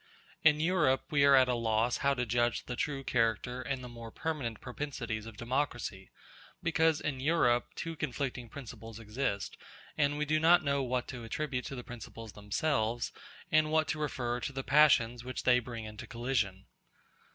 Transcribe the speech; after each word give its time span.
In 0.43 0.59
Europe 0.59 1.03
we 1.11 1.23
are 1.25 1.35
at 1.35 1.47
a 1.47 1.53
loss 1.53 1.97
how 1.97 2.15
to 2.15 2.25
judge 2.25 2.65
the 2.65 2.75
true 2.75 3.03
character 3.03 3.61
and 3.61 3.83
the 3.83 3.87
more 3.87 4.09
permanent 4.09 4.59
propensities 4.59 5.27
of 5.27 5.37
democracy, 5.37 6.09
because 6.63 6.99
in 7.01 7.19
Europe 7.19 7.67
two 7.75 7.95
conflicting 7.95 8.49
principles 8.49 8.99
exist, 8.99 9.57
and 9.99 10.17
we 10.17 10.25
do 10.25 10.39
not 10.39 10.63
know 10.63 10.81
what 10.81 11.07
to 11.09 11.23
attribute 11.23 11.65
to 11.65 11.75
the 11.75 11.83
principles 11.83 12.31
themselves, 12.33 13.11
and 13.51 13.69
what 13.69 13.87
to 13.89 13.99
refer 13.99 14.39
to 14.39 14.51
the 14.51 14.63
passions 14.63 15.23
which 15.23 15.43
they 15.43 15.59
bring 15.59 15.85
into 15.85 16.07
collision. 16.07 16.65